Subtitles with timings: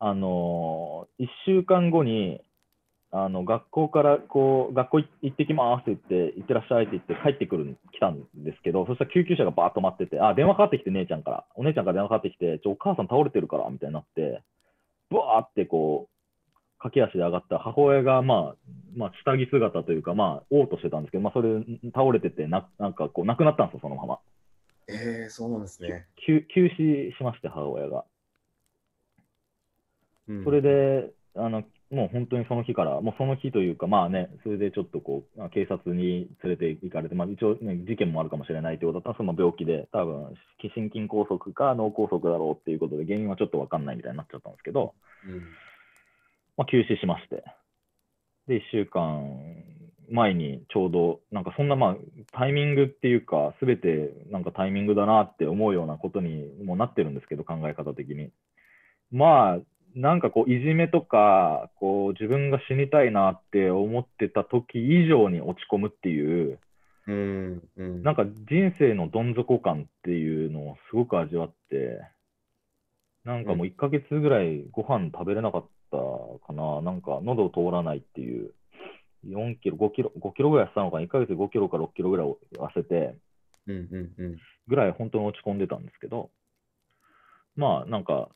[0.00, 2.40] あのー、1週間後に、
[3.12, 14.42] あの学校からこう学校行ってきますって言って、行ってらっしゃいって言って帰ってくる来たんですけど、そしたら救急車がバーッと待ってて、あ、電話かかってきて、姉ちゃんから、お姉ちゃんから電話かかってきて、ちょお母さん倒れてるからみたいになって、
[15.10, 16.20] バーってこう、
[16.78, 18.56] 駆け足で上がった母親が、まあ、
[18.96, 21.60] まあ、下着姿というか、まあ、嘔吐してたんですけど、まあ、それ
[21.92, 24.18] 倒れててな、なんかこう、亡くなったんですよ、そのまま。
[24.88, 26.06] えー、そうなんですね。
[26.26, 28.04] 休止しまして、母親が。
[30.30, 44.94] うん、それで、あのもう本当にその日から、もうその日というか、まあね、それでちょっとこう、警察に連れて行かれて、まあ、一応、ね、事件もあるかもしれないということだったら、その病気で、多分心筋梗塞か脳梗塞だろうっていうことで、原因はちょっと分かんないみたいになっちゃったんですけど、
[45.26, 45.40] うん、
[46.56, 47.42] まあ、休止しまして、
[48.46, 49.64] で、1週間
[50.10, 51.96] 前にちょうど、なんかそんなまあ
[52.32, 58.30] タイミングっていうか、すべてなんかタイミングだなって思うようなことにもなってるんですけど、考え方的に。
[59.12, 59.58] まあ、
[59.94, 66.58] なんかこう、いじめとか、こう、自分が死にたいなって思ってた時以上に落ち込むっていう、
[67.06, 72.00] うんうん、なんか人生のどん底感っていうのをすごく味わって、
[73.24, 75.96] なんかもう1ヶ月ぐらいご飯食べれなかった
[76.46, 78.52] かな、なんか喉を通らないっていう、
[79.26, 83.16] 4キロ、5キロ、5キロぐらい痩せたのかな、1ヶ月で5キロか6キロぐらい痩せて、
[84.68, 86.30] ぐらい本当に落ち込んでたんですけど、
[87.56, 88.28] まあなんか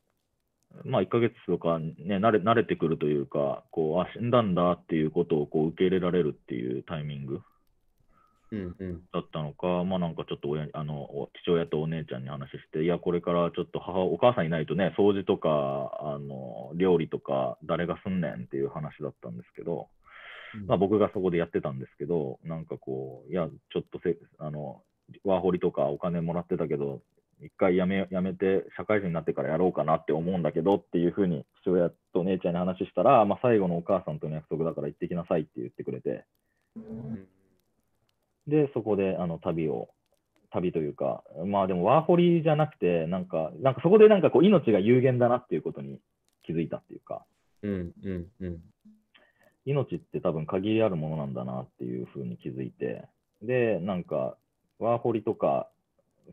[0.83, 7.41] まあ、1ヶ月とか、ね、慣れ慣れてくるというか、こうあ死んだんだっていうことをこう受け入れられるっていうタイミング
[9.13, 15.49] だったのか、うんうん、まあなんかちょっと親あの父親とお姉ちゃんに話して、いや、これからちょっと母お母さんいないとね、掃除とか
[15.99, 19.87] あの料理とか、誰がすんねんっていう話だったんですけど、
[20.55, 24.81] うん、まあ、僕がそこでやってたんですけど、なんかこう、いや、ちょっとせあの
[25.23, 27.01] ワーホリとかお金もらってたけど、
[27.41, 36.25] 一回やめやめて社会人になってからやろうかなって思うんだけどっていうふうに父親と姉ちゃんに話したら、まあ、最後のお母さんとの約束だから行ってきなさいって言ってくれて、
[38.47, 39.89] で、そこであの旅を、
[40.51, 45.99] 旅というか、まあでもワーホリじゃなくて、なんか、なんかそこでなんかこう命が有限だなっていうことに
[46.43, 47.25] 気づいたっていうか、
[47.63, 48.59] うんうんうん、
[49.65, 53.05] 命って多分限りあるものなんだなっていうふうに気づいて、
[53.41, 54.37] で、なんか、
[54.79, 55.69] ワーホリとか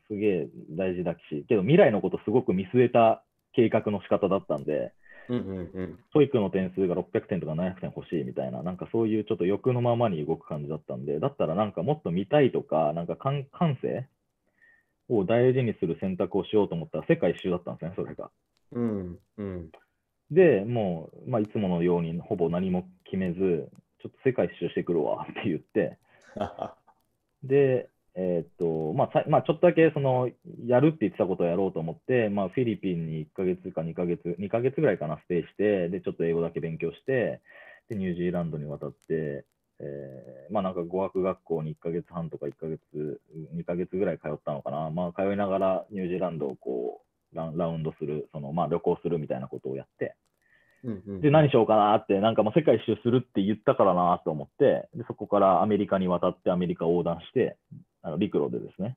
[0.09, 4.93] すげえ大事だし、けど未来のことすごく見据えた計画の仕方だったんで、
[5.29, 13.47] うんうんうん、 TOEIC の点数が600点とか700点欲しいみたいな、なんかそういうちょっと欲のままに動く感じだったんで、だったらなんかもっと見たいとか、なんか感
[13.81, 14.09] 性
[15.09, 18.31] を大事にする選択をしようと思ったら世界一周だったんですね、それが。
[18.73, 19.71] うんうん、
[20.31, 23.71] で、もう、まあ、いつものようにほぼ何も決めず、
[24.03, 25.99] ちょっと世界一周してくるわって言って、
[27.45, 30.29] で、えー、っとまあまあ、ちょっとだけその
[30.67, 37.41] やるって言ってたことをやろうと思って、まあ、フィリピンに1ヶ月か2ヶ月、2ヶ月ぐらいかな、ステイして、で、ちょっと英語だけ勉強して、
[37.89, 39.47] で、ニュージーランドに渡って、
[39.81, 43.21] えー、まあなんか語学学校に1ヶ月半とか1ヶ月、
[43.57, 47.03] 2ヶ月ぐらい通ったのかな、まあ通いながらニュージーランドをこ
[47.33, 50.15] うラウンドする、そのまあ旅行するみたいなことをやって、
[51.21, 57.57] で、何しようかなって、なんかもう世界一周するって言ったからなと思って、でそこからアメリカに渡ってアメリカ横断して、
[58.03, 58.97] あの陸路でですね。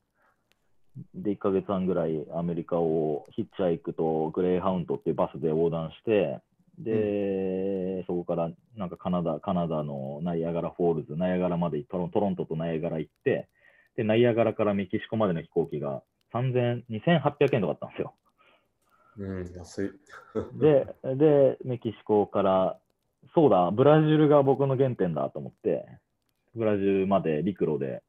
[1.13, 6.39] で、1ヶ月半ぐらいアメリカをヒッチハイクとグレイハウンドっていうバスで横断して、
[6.79, 13.47] で、うん、そこからなんかカナダ、カナダのナイアガラフォールズ、ナイアガラまでトロトロントとナイアガラ行って、
[13.95, 16.01] で、ナイアガラからメキシコまでの飛行機が
[16.33, 18.13] 3000、2800円とかだったんですよ。
[19.17, 19.91] うん、安い。
[20.59, 22.79] で、で、メキシコから、
[23.33, 25.85] そうだ、ブラジルが僕の原点だと思って、
[26.55, 28.03] ブラジルまで陸路で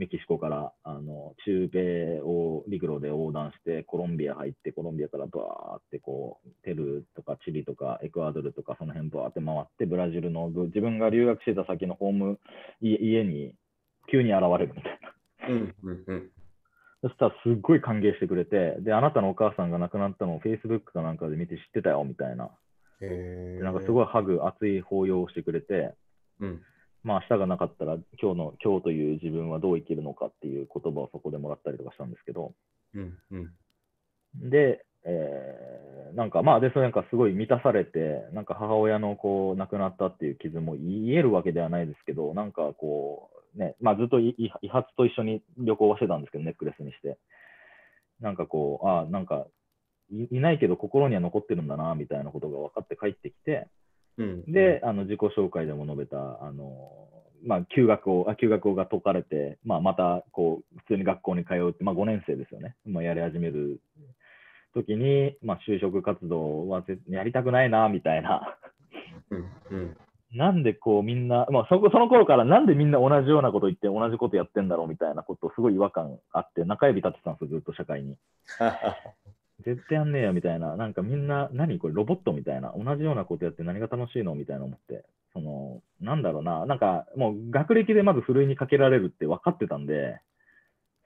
[0.00, 12.38] メキシコからあの中米を陸路で横断して、コロンビア入って、コロンビアからバーってこう、ペルーとかチリとかエクアドルとかその辺バーって回って、ブラジルの自分が留学してた先のホーム
[12.80, 13.52] 家に
[14.10, 15.48] 急に現れるみたいな。
[15.50, 16.30] うんうんうん
[17.02, 22.50] そしたらすっごい歓迎してくれて、で、あなたのお母さんが亡くなったのを Facebook かなんかで見て知ってたよみたいな。
[23.00, 25.94] へなんかすごいハグ、熱い抱擁をしてくれて、
[26.40, 26.62] うん、
[27.02, 32.52] まあ明日がなかったら今日の今日という自分はどう生きるのかっていう言葉をそこでもらったりとかしたんですけど、
[32.94, 44.34] うんうん、で、えー、なんかまあでそれなんかすごい満たされてなんか母親のこう亡くなったっていう傷も癒えるわけではないですけどなんかこうねまあずっと遺
[44.70, 47.18] 髪と一緒に旅行はしてたんですけどネックレスにして。
[48.20, 49.46] なんかこうあなんか
[50.10, 53.66] いないけど心には残ってるんだなみたいなことが分かって帰ってきてうん、
[54.46, 56.90] で、あの自己紹介でも述べた、あの
[57.44, 63.80] まあ、休学を、あ休学が解かれて、まあ、またこう普通に学校に通うって、まあ、5年生ですよね、まあ、やり始める
[64.74, 68.56] 時に、まあ、就職活動はやりたくないな、みたいな。
[69.30, 69.96] うんうん
[70.32, 78.16] なんでこうみんな、まあそこ、その頃からなんでみんな同じようなこと言って同じことやってんだろうみたいなことすごい違和感あって、中指立ってたんですよ、ずっと社会に。
[79.64, 90.20] 絶対やんねえよみたいな、なんかみんな、何これロボットみたいな、同じようなことやって何が楽しいのみたいな思って、その、なんだろうな、なんかもう学歴でまずふるいにかけられるって分かってたんで、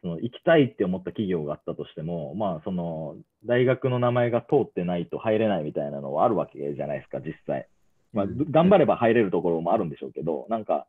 [0.03, 3.17] その行きたいって思った企業があったとしても、まあその、
[3.47, 7.69] 大学の名前が通ってないと入れないみたいなのはあるわけじゃないですか、実際。
[8.13, 10.87] まあ、頑張れば入れるところもあるんでしょうけど、なんか、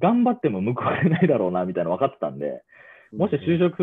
[0.00, 2.62] 頑張っても報われないだろうな、みたいなの分かってたんで、
[3.12, 3.76] もし就職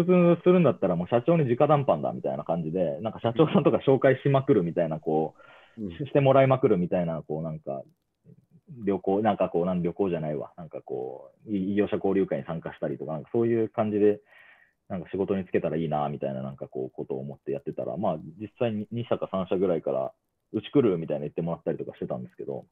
[0.43, 5.33] するんだったら、もう社長に直談判だみたいな感じで、なんか社長さんとか紹介しまくるみたいな、こ
[5.77, 7.83] う、してもらいまくるみたいな、こう、なんか、
[8.85, 14.19] 旅行、なんかこう、なん旅行じゃないわ、なんかこう、異業者交流会に参加したりとか、なんかそういう感じで、
[14.89, 20.13] なんか仕事に就けたらいいな、みたいな、なんかこう、ことを思ってやってたら、まあ、実際に2社か3社ぐらいから、
[20.53, 22.65] うち来るみたいな言ってもらったりとかしてたんですけど、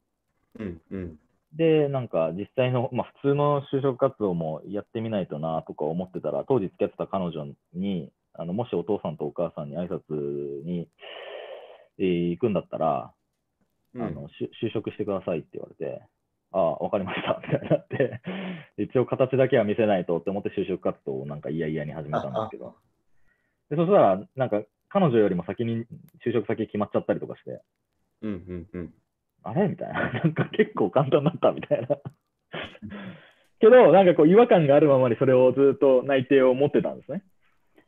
[0.58, 1.18] うんうん、
[1.56, 10.88] で、なんか実際の、まあ、普通の就職活動もやってみないとなとか思ってたら、当時付き合ってた彼女に、あのもしお父さんとお母さんに挨拶に、
[11.98, 13.12] えー、行くんだったら、
[13.94, 16.02] うん、あの就職してくださいって言われて、
[16.50, 18.20] ああ、わかりましたみたいになって、
[18.78, 22.74] 一応形だけは見せないとって思って就職活動をなんか嫌々に始めたんですけど、
[23.70, 25.84] でそしたら、なんか彼女よりも先に
[26.26, 27.62] 就職先決まっちゃったりとかして、
[28.22, 28.94] うんうんうん、
[29.44, 29.68] あれ？
[29.68, 30.12] みたいな。
[30.12, 31.98] なんか結構簡単だったみたいな。
[33.60, 37.22] けど、なんかこう違和感があるままにそれをずっと内定を持ってたんですね。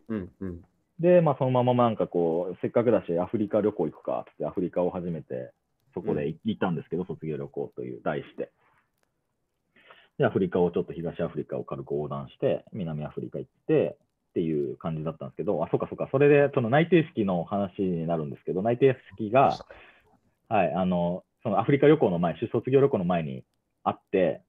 [0.09, 0.65] うんうん、
[1.01, 5.53] で、まあそのままなんかこう、せっかくだしアフリカ旅行行くかってアフリカを始めて、
[5.95, 8.51] そこで行ったんですけど、うん、卒業旅行という題して。
[10.19, 13.97] で、アフリカをちょっと東アフリカを軽く横断して、南アフリカ行って、
[14.31, 19.59] っていう感じだったんですけど、あ、そっかそっか、それでその内定式の話になるんですけど、内定式が、
[20.51, 23.45] はい、あの、そのアフリカ旅行の前、卒業旅行の前に
[23.85, 24.43] あって、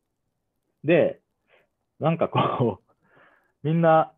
[0.83, 1.19] で、
[1.99, 2.93] なんかこう、
[3.61, 4.13] みんな、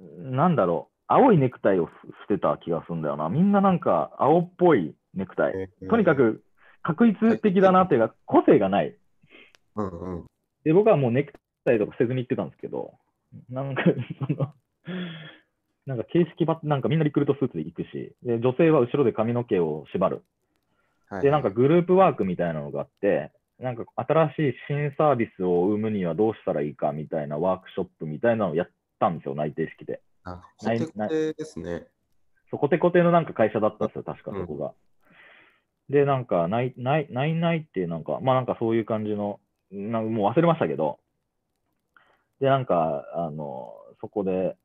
[0.00, 1.92] なんだろう、青いネクタイをし
[2.26, 3.28] てた気がするんだよな。
[3.28, 5.68] みんななんか青っぽいネクタイ。
[5.88, 6.42] とにかく
[6.82, 8.96] 確率的だなっていうか、個性がない。
[9.76, 10.26] うんうん、
[10.64, 11.32] で、僕はもうネク
[11.64, 12.94] タイとかせずに行ってたんですけど、
[13.48, 13.84] なんか、
[14.26, 14.52] その、
[15.86, 20.24] なんか形式ば、なんかみんなリクルートスーツで行くし、で女性は後ろで髪の毛を縛る。
[21.10, 30.00] はい、で、なんかグループワークみたいなのがあって、なんか新しい新サービスを生むにはどうしたらいいかみたいなワークショップみたいなのをやったんですよ、内定式で。
[30.24, 31.86] あ、コテコテですね。
[32.50, 34.72] そう、コテコテのなんか会社だったんですよ、確かそこが。
[35.88, 39.40] うん、で、なんか、ない、ない、ないないってなんか、まあなんかそういう感じの、
[39.72, 41.00] なんもう忘れましたけど、
[42.40, 44.56] で、なんか、あの、そこで、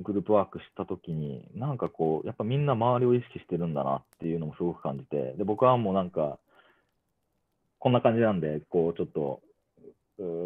[0.00, 6.38] グループワークしたときに、なんかこう、やっぱみんな周りを意識してるんだなっていうのもすごく感じて、で、僕はもうなんか、
[7.78, 9.40] こんな感じなんで、こう、ちょっと、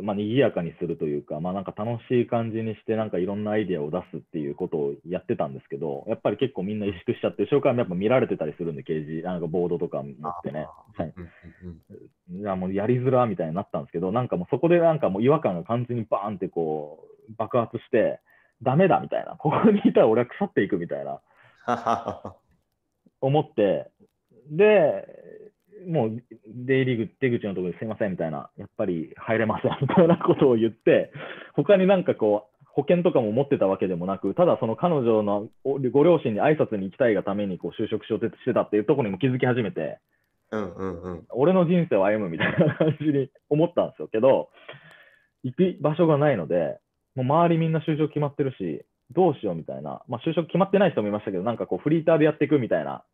[0.03, 10.69] まあ、賑やかにするというか、まあ、なんか楽しい感じにして、なんかいろんなアイデアを出すっていうことをやってたんですけど、やっぱり結構みんな萎縮しちゃって、後ろからやっぱ見られてたりするんで、掲示、なんかボードとか持ってね。
[10.97, 11.15] はい。
[12.31, 18.21] じゃあもうやりづらみたいになったんですけど、なんかもうそこでなんかもう違和感が完全にバーンってこう、爆発して、
[18.65, 21.21] ダメだみたいな、ここにいたら俺は腐っていくみたいな、
[23.21, 23.91] 思って、
[24.51, 25.07] で、
[25.87, 31.13] もう出入り口出口のところですいませんみたいな、やっぱり入れませんみたいなことを言って、
[31.55, 40.01] 他になんかこう、保険とかも持ってたわけでもなく、ただその彼女のご両親に挨拶に行きたいがためにこう就職しようとしてたっていうところにも気づき始めて、
[40.51, 44.09] うんうんうん、俺の人生を歩むみたいな感じに思ったんですよ。
[44.09, 44.51] けど、
[45.45, 46.79] 行く場所がないので、
[47.15, 53.05] もう周りみんな就職決まってるし、どうしようみたいな、まあ、就職決まってない人もいましたけど、なんかこうフリーターでやっていくみたいな、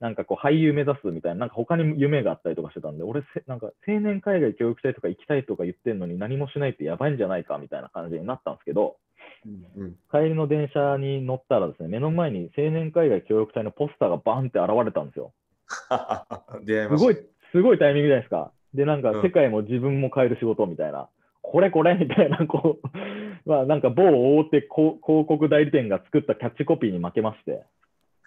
[0.00, 8.96] なんかこう俳優目指すみたいな、なんか他に夢があったりとかしてたんで、俺なんか青年海外教育隊とか行きたいとか言ってんのに何もしないってやばいんじゃないかみたいな感じになったんですけど、
[9.44, 15.32] うんうん、帰りの電車に乗ったらですね、目の前に青年海外教育隊のポスターがバンって現れたんですよ。
[16.88, 17.16] すごい、
[17.52, 18.52] すごいタイミングじゃないですか。
[18.74, 21.08] で、なんか世界も自分も変える仕事みたいな。
[21.50, 22.88] これこれみたいな、こう、
[23.48, 27.64] まあなんか某大手広告代理店が作ったキャッチコピーに負けまして。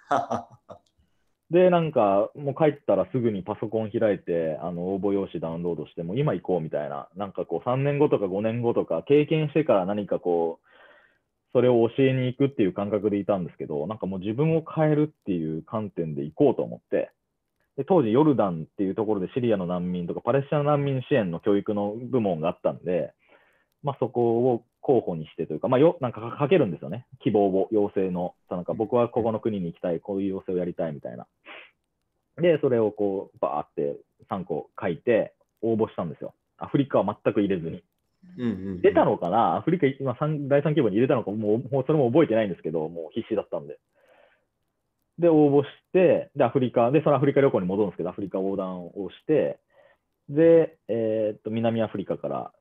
[1.52, 10.68] で、なんか、もう帰ったらすぐにパソコン開いて、あの応募用紙ダウンロードして、も今行こうみたいな、なんかこう3年後とか5年後とか経験してから何かこう、
[11.52, 17.12] それを教えに行くっていう感覚でいたんですけど、なんかもう自分を変えるっていう観点で行こうと思って、
[17.78, 23.14] で当時ヨルダンっていうところでシリアの難民とかパレスチナ難民支援の教育の部門があったんで、
[23.84, 28.34] まあ、そこを候補にしてというか、まあ、よなんか書けるんですよね、希望を、要請の。
[28.50, 31.28] なんか僕はここの国に行きたい、こういう要請をやりたいみたいな。
[32.38, 33.98] で、それをこう、バーって
[34.30, 36.34] 3個書いて、応募したんですよ。
[36.58, 37.84] アフリカは全く入れずに。
[38.38, 39.58] うんうんうん出たのかな？
[39.58, 43.80] アフリカ、今、三第3規模に入れたのかもうそれも覚えてないんですけど、もう必死だったんで。
[45.22, 49.60] で、応募して、で、アフリカ、で、そのアフリカ旅行に戻るんですけど、アフリカ横断をして、
[50.30, 52.52] で、えーっと、南アフリカから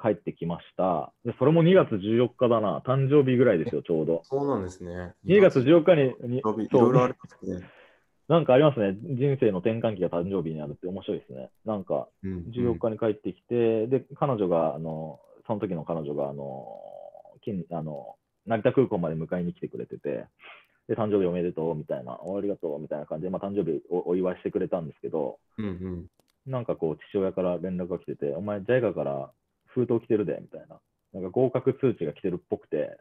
[0.00, 1.12] 帰ってきました。
[1.24, 2.82] で、それも2月14日だな。
[2.86, 4.22] 誕生日ぐらいですよ、ちょうど。
[4.24, 5.14] そうなんですね。
[5.26, 5.94] 2月14日
[6.26, 7.68] に、にいろいろありますね。
[8.28, 8.96] なんかありますね。
[9.02, 11.50] 人生の転換期が誕生日になるって面白いですね。
[11.64, 16.80] なんか、うん14日に帰ってきて、で、彼女が、あの、その時の彼女が、あの、
[17.42, 18.16] 近あの
[18.46, 20.26] 成田空港まで迎えに来てくれてて、
[20.90, 26.06] で、誕生日おめでとうみたいな、おありがとうみたいな感じで、まあ、誕生日おお祝いしてくれたんですけど、うんうん
[26.46, 29.30] なんかこう、父親から連絡が来てて、お前、ジャイガから
[29.66, 30.80] 封筒来てるで、みたいな。
[31.12, 32.98] なんか合格通知が来てるっぽくて、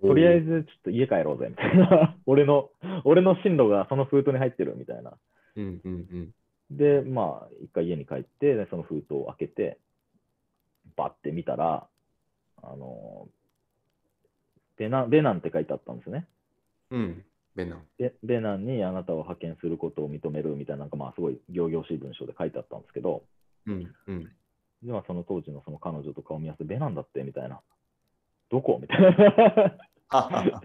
[0.00, 2.14] とりあえずちょっと家帰ろうぜ、みたいな。
[2.26, 2.70] 俺の、
[3.04, 5.16] 俺の進路がその封筒に入ってるみたいな。
[5.56, 6.34] うんうんうん
[6.70, 9.78] で、まあ、一回家に帰って、でその封筒を開けて、
[10.96, 11.86] バッて見たら、
[12.62, 13.28] あの、
[14.76, 16.26] ベナベナンって書いてあったんですね。
[16.92, 17.24] うん。
[17.54, 17.82] ベナン。
[17.98, 23.24] でベナンにあなたを派遣することを認めるみたいな、なんかまあすごい行々しい文章で書いてあったんですけど、
[23.66, 24.30] うんうん。
[24.82, 27.60] ではその当時のその彼女と顔見合わせ、ベナンだってみたいな。
[28.50, 28.78] どこ？
[28.80, 30.62] みたいな。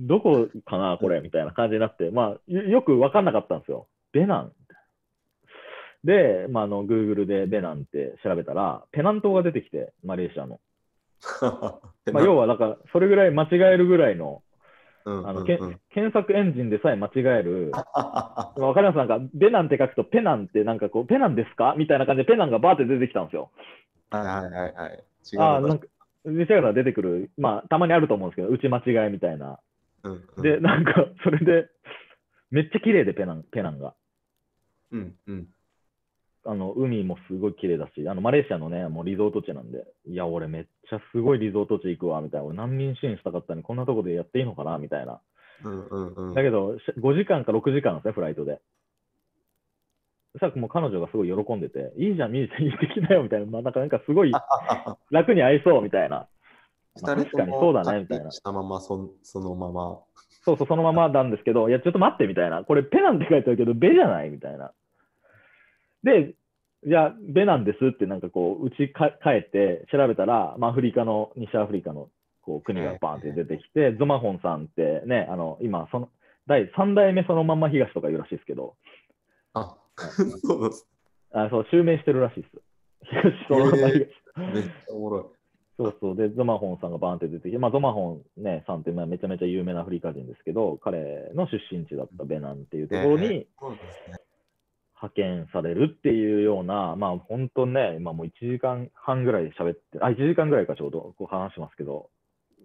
[0.00, 1.20] どこかなこれ？
[1.20, 3.86] みたいな感じになって、まあ、よよく分かんなかったんですよ。
[4.12, 4.52] ベナン。
[6.02, 10.58] で、まあ、あの、Google でベナンって調べたら、ペナン島が出てきて、マレーシアの。
[12.12, 14.51] まあ、要は、だから、それぐらい間違えるぐらいの、うん
[15.04, 15.58] あの、けん
[15.90, 18.96] 検索エンジンでさえ間違える、 わかります？
[18.98, 21.74] なんか、ベナンって書くと、ペナンってなんかこう、ペナンですか？
[21.76, 23.50] みたいな感じで、ペナンがバーって出てきたんですよ。
[24.10, 25.04] はいはいはいはい。
[25.32, 25.86] 違うあなんか、
[26.24, 29.58] 実際から出てくる、まあ、たまにあると思うんですけど、打ち間違いみたいな。
[30.04, 31.68] うんうんで、なんか、それで、
[32.50, 33.94] めっちゃ綺麗で、ペナン、ペナンが。
[34.92, 35.46] うんうん。
[36.44, 42.46] あの、海もすごい綺麗だし、あの、マレーシアのね、もうリゾート地なんで、いや、俺めっちゃすごいリゾート地行くわ、みたいな。
[42.46, 45.20] 俺難民支援したかったのに、こんなとこでやっていいのかな、みたいな。
[45.64, 46.34] うんうんうん。
[46.34, 48.60] だけど、し5時間か6時間なんですね、フライトで。
[50.32, 53.46] そしたらもう彼女がすごい喜んでて、いいじゃん、いいじゃん、行ってきなよ、みたいな。
[53.46, 54.32] まあ、なんか、なんかすごい
[55.10, 56.28] 楽に合いそう、みたいな。
[57.00, 60.00] 確かにそうだねみたいなしたままそんそのまま。
[60.44, 62.64] そうそう、そのままなんですけど、いや、ちょっと待ってみたいな。
[62.64, 64.72] これ、ペナンって書いてあるけど、ベじゃないみたいな。
[66.02, 66.34] で、
[66.84, 72.10] じゃあ、ベなんですってなんかこう、うちか帰って調べたら、まあ、アフリカの、西アフリカの
[72.42, 76.08] こう国がバーンって出てきて、ゾマホンさんってね、あの、今、その、
[76.48, 78.74] 第3代目そのまんま東とか言うらしいですけど、
[79.54, 79.76] あ、
[80.44, 80.88] そうです。
[81.32, 82.62] あそう、襲名してるらしいです。
[83.04, 84.08] 東そのまんま東。
[84.54, 85.42] めっちゃおもろい。
[85.76, 86.16] そうそう。
[86.16, 94.18] で、ゾマホンさんがバーンって出てきて、まあ、ゾマホン、ね、さんってまあめちゃめちゃ有名なアフリカ人ですけど、彼の出身地だったベナンっていうところにねそうなんですね。
[95.02, 102.08] 派遣されるっていうような、まあ本当ね、今もう1時間半ぐらい喋って、あ、1時間ぐらいかちょうどこう話しますけど、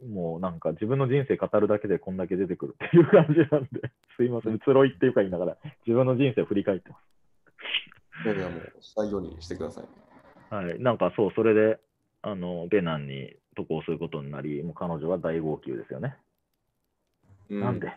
[0.08, 8.28] もうなんか自分の人生語るだけでこんだけ出てくるっていう感じなんで、 すいません、移ろいっていうか言いながら、自分の人生を振り返ってます。
[8.28, 10.54] いやいやもうしたいようにしてください。
[10.54, 11.80] はい、なんかそう、それで、
[12.22, 16.16] あの、ベナンに渡航することになり、もう彼女は大号泣ですよね。
[17.50, 17.92] うなんで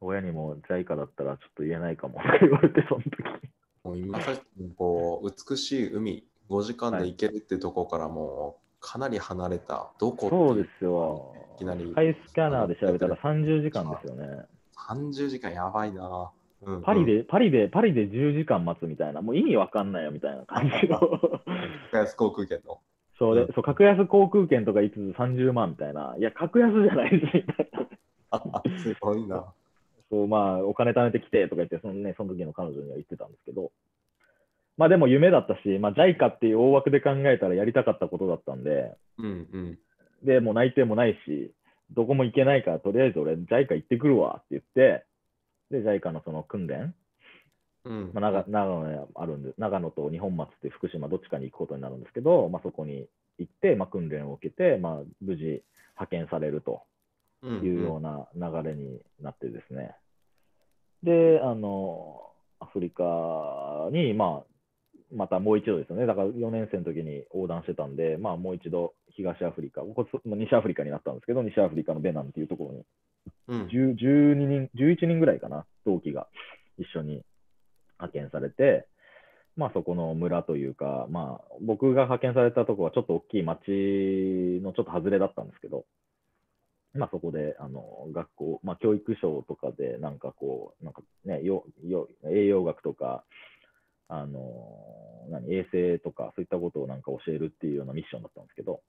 [0.00, 3.12] 親にも JICA だったらちょっと言えないかもって言われて、その時
[3.84, 4.18] もう今
[4.76, 11.92] こう美しい海5時間で行けるってとこからもうかなり離れたどこそうですよいきなり。
[11.94, 14.42] ハイスキャナーで調べたら30時間ですよね。
[14.88, 16.30] 30時間やばいな。
[16.62, 20.98] うんうんパリで、パリで、パリで10時間待つみたいな、もう意味わかんないよみたいな感じの。
[21.90, 22.80] 格安航空券の。
[23.18, 26.16] そうで、うんそう、格安航空券とか5つ30万みたいな。
[26.18, 27.86] いや、格安じゃないし、みたいな。
[28.30, 29.44] あすごいな。
[30.10, 33.72] そう、まあ、お金貯めてきてとか言って、そのね、その時の彼女には言ってたんですけど、
[34.76, 39.78] まあでも夢だったし、まあ JICA っていう大枠で考えたらやりたかったことだったんで、うんうん。
[40.22, 41.52] で、もう内定もないし、
[41.92, 45.04] どこも行けないから、とりあえず俺 JICA 行ってくるわって言って、
[45.70, 46.94] で、JICA のその訓練、
[47.84, 48.10] うん。
[48.12, 53.06] まあ、長長野にあるんで、長野と二本松って福島どっちかに行くことになるんですけど、まあ、そこに
[53.38, 55.62] 行って、まあ、訓練を受けて、まあ、無事
[55.94, 56.72] 派遣されると。
[56.72, 56.78] うん
[57.42, 59.94] いうような流れになってですね。
[61.02, 62.20] で、あの、
[62.58, 64.44] アフリカに、まあ、
[65.14, 66.06] またもう一度ですよね。
[66.06, 72.84] だから4年生の時に横断してたんで、まあ、もう一度東アフリカ、ここまあ西アフリカになったんですけど、西アフリカのベナンっていうところに
[73.48, 76.26] うん10 12人、11人ぐらいかな、同期が
[76.78, 77.22] 一緒に
[77.98, 78.86] 派遣されて、
[79.56, 85.84] まあそこの村というか、まあ僕が派遣されたとこはちょっと大きい町のちょっと外れだったんですけど、
[86.96, 93.24] まあそこで、あの、学校、まあ教育省とかでなんかこう、なんかね、よよ栄養学とか、
[94.08, 94.40] あの、
[95.30, 98.80] 何、衛生とかそういったことをなんか教えるっていうようなミッションだったんですけど、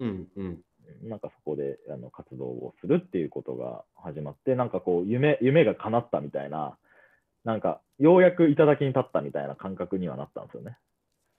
[0.00, 0.58] うんうん。
[1.04, 6.76] なんかそこであの活動をするっていうことが始まって、なんかこう夢、夢が叶ったみたいな、
[7.44, 10.76] なんかようやく頂に立ったみたいな感覚にはなったんですよね。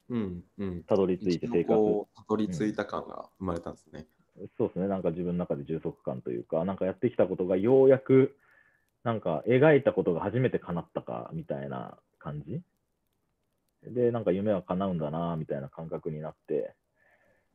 [0.09, 0.83] うんうん。
[0.83, 2.07] たどり着いて生活。
[2.15, 4.05] たどり着いた感が生まれたんですね。
[4.57, 8.35] そうですね、なんか自分の中で充足感というか、なんかやってきたことがようやく、
[9.03, 12.61] なんか描いたことが初めて叶ったかみたいな感じ。
[13.93, 16.73] で、なんか夢は叶うんだなみたいな感覚になって、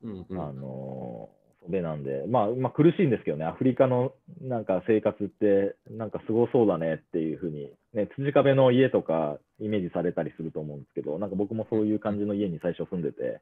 [0.02, 0.40] うんうん。
[0.40, 13.40] あのーそれなんで、まあ、まあ苦しいんですけどね、アフリカのなんか生活って、なんかすごそうだねっていうふうに、ね、辻壁の家とかイメージされたりすると思うんですけど、なんか僕もそういう感じの家に最初住んでて、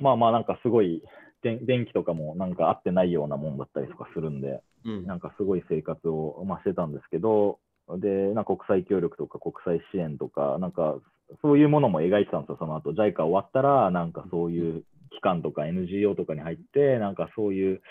[0.00, 1.02] まあまあなんかすごい
[1.42, 5.06] 電電気とかもなんか合ってないようなもんだったりとかするんで、うん。
[5.06, 7.58] なんかすごい生活を、まあ、してたんですけど、
[7.98, 10.96] で、な国際協力とか国際支援とか、なんか
[11.42, 12.92] そういうものも描いてたんですよ、その後。
[12.92, 17.82] JICA 終わったら、なんかそういう機関とか NGO とかに入って、なんかそういう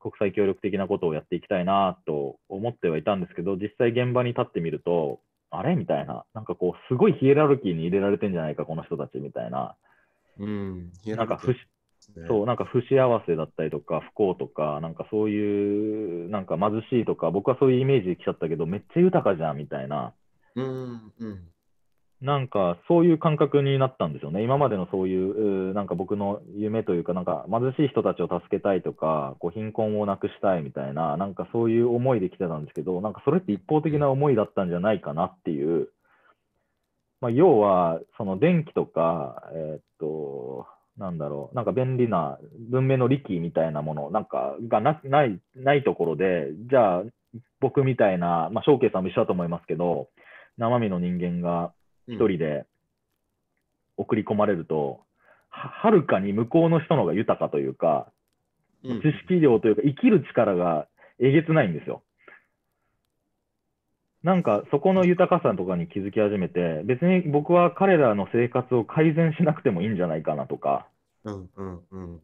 [0.00, 5.76] 国際協力的なことをやっていきたいなと思ってはいたんですけど、実際現場に立ってみると、あれ？
[5.76, 9.76] みたいな、なんかこう、すごいヒエラルキーに入れられてんじゃないか、この人たちみたいな、
[10.38, 10.92] うん。
[11.06, 11.54] なんか不
[12.28, 12.46] そう、う。
[12.46, 20.14] なんか不幸せだったりとか、不幸とか、なんかそういう、なんか貧しいとか、僕はそういうイメージで来ちゃったけど、めっちゃ豊かじゃんみたいな、
[20.56, 21.48] うんうん。
[22.20, 24.42] なんかそういう感覚になったんですよね。
[24.42, 35.90] 今までのそういう、なんか僕の夢というか、なんか貧しい人たちを助けたいとか、こう貧困をなくしたいみたいな、なんかそういう思いで来てたんですけど、なんかそれって一方的な思いだったんじゃないかなっていう、
[37.20, 40.06] まあ、要は、その電気とか、えーっと、
[40.98, 42.38] なんだろう、なんか便利な
[42.70, 47.02] 文明の利器みたいなものなんかがなないないところで、じゃあ
[47.60, 50.08] 僕みたいな、まあ、翔慶さんも一緒だと思いますけど、
[50.56, 51.72] 生身の人間が
[52.08, 52.66] 一人で
[53.96, 55.00] 送り込まれると、
[55.50, 58.10] ははるかに向こうの人の方が豊かというか、
[58.84, 59.00] うん。
[59.00, 60.86] 知識量というか、生きる力が
[61.20, 62.02] えげつないんですよ。
[64.22, 70.88] なんかそこの豊かさとかに気づき始めて、別に僕は彼らの生活を改善しなくてもいいんじゃないかなとか、
[71.24, 72.20] うんうんうん。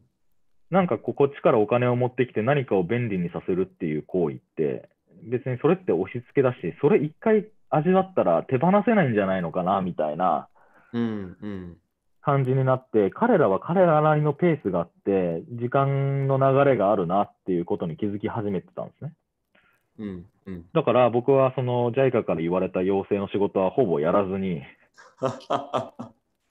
[0.71, 4.89] なんかここっちからお金を持ってきて何かを便利にさせるっていう行為って、
[5.23, 10.49] 別にそれって押し付けだし、それ一回味わったら手放せないんじゃないのかなみたいな
[10.93, 11.77] うんうん。
[12.21, 19.13] 感じになって、彼らは彼らなりのペースがあって、時間の流れがあるなっていうことに気づき始めてたんですね。
[19.99, 20.65] うんうん。
[20.73, 24.61] だから僕はその JICA から言われた要請の仕事はほぼやらずに、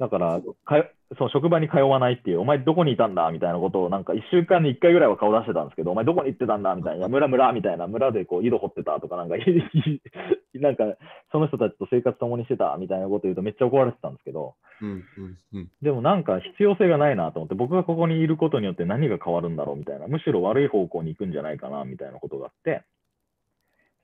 [0.00, 3.30] だからかよその職場に通わないっていう、お前どこにいたんだ？
[3.30, 6.74] みたいなことを、なんか1週間に1回ぐらいは顔出してたんですけど、お前どこに行ってたんだ？
[6.74, 9.36] みたいな、 村村みたいな、村でこう井戸掘ってたとか、なんか、
[10.54, 10.84] なんか
[11.30, 12.76] その人たちと生活共にしてた？
[12.78, 15.68] みたいなこと言うとめっちゃ怒られてたんですけど、うんうんうん。
[15.82, 19.76] でもなんか必要性がないなと思って、僕がここにいることによって何が変わるんだろう？
[19.76, 21.84] みたいな、むしろ悪い方向に行くんじゃないかな？
[21.84, 22.82] みたいなことがあって、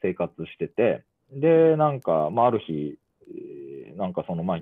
[0.02, 4.60] 生活してて、で、なんか、まあ、ある日、えーなんかその、まあ、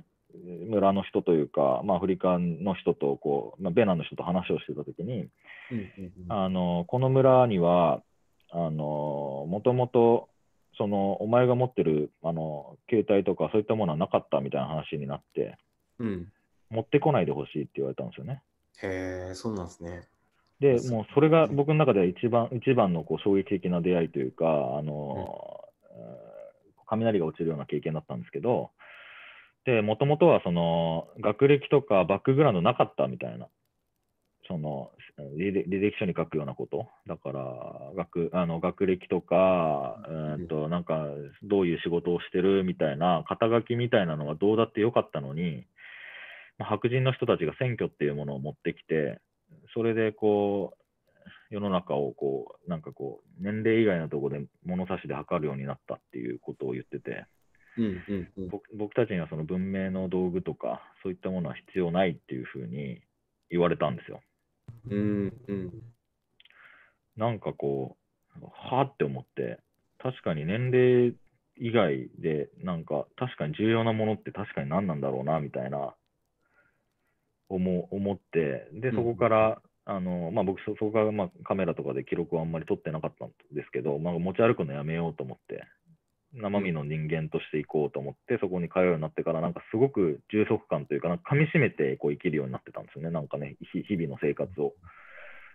[0.69, 5.29] 村の人というか、まあ、アフリカの人とこう、まあ、ベナンの人と話をしてたときに、
[5.71, 8.03] うんうんあのこの村には、
[8.51, 10.29] あのもともと、
[10.77, 15.59] そのお前が持ってるあの携帯とかそういったものはなかったみたいな話になって、
[15.99, 16.33] うん。
[16.71, 18.43] 持ってこないでほしいって言われたんですよね。
[18.83, 20.09] へえ、そうなんですね。
[20.61, 24.47] で、もうそれが僕の中では一番一番のこう衝撃的な出会いというか、
[24.79, 26.29] あのえー
[26.91, 28.71] 雷が落ちるような経験だったんですけど、
[29.67, 33.47] で、もともとはその学歴とかバックグラウンドなかったみたいな、
[34.47, 34.91] その
[35.37, 41.05] 履歴書に書くようなこと、だから学あの学歴とか、えーっとなんか
[41.43, 45.67] どういう仕事をしてるみたいな、肩書きみたいなのはどうだってよかったのに、
[46.57, 49.21] まあ白人の人たちが選挙っていうものを持ってきて、
[49.75, 50.79] それでこう、
[51.51, 57.27] 世の中をこう、なんかこう、年齢以外のところで物差しで測るようになったっていうことを言ってて、
[57.77, 58.49] うんうんうん。
[58.49, 63.01] 僕僕たちにはその文明の道具とか、そういったものは必要ないっていうふうに
[63.51, 64.21] 言われたんですよ。
[64.91, 65.73] うんうん。
[67.17, 67.97] なんかこ
[68.41, 69.59] う、はあって思って、
[69.99, 71.15] 確かに年齢
[71.57, 75.95] 以外で、なんか確かに重要なものって確かに何なんだろうな、みたいな、
[77.49, 85.65] 思う思って、で、そこから、あのまあ、僕そ、そこからまあカメラとかで記録はあんまり撮ってなかったんですけど、まあ、持ち歩くのやめようと思って、
[86.35, 94.75] 生身の人間としていこうと思って、そこに通うようになってから、なんかすごく充足感というか、なんか噛みしめてこう生きるようになってたんですよね、なんかね、日々の生活を。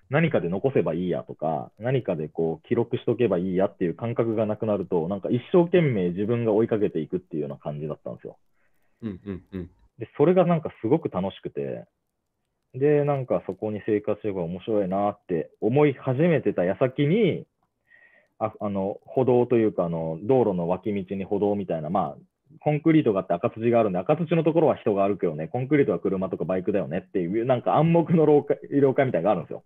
[0.10, 8.38] 何かで残せばいいやとか、何かでこう記録しとけばいいやっていう感覚がなくなると、なんか一生懸命自分が追いかけていくっていうような感じだったんですよ。
[9.01, 11.86] うんうんうん、で、それがなんかすごく楽しくて、
[12.73, 17.45] で、なんかそこに生活すれば面白いなって思い始めてた矢先に、
[18.39, 29.63] ああの歩道というかあの道路の脇道に歩道みたいな、まあ、コンクリートがあって赤土があるんで、赤土のところは人が歩くよね、コンクリートは車とかバイクだよねっていう、なんか暗黙の廊下廊下みたいなのがあるんですよ。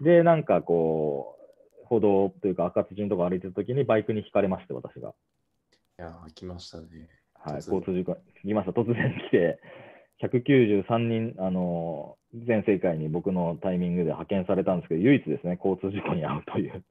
[0.00, 1.36] で、なんかこ
[1.82, 5.14] う、歩道というか赤土のところ歩いてるときにバイクにひかれまして、私が。
[5.98, 7.08] いや来ましたね。
[7.44, 9.58] はい、交通事故、来ました、突然来て、
[10.22, 16.82] 193人、あの全世界に僕のタイミングで派遣されたんですけど、唯一ですね、交通事故に遭うという。